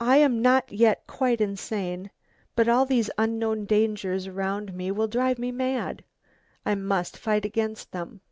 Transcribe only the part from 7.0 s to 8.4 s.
fight against them.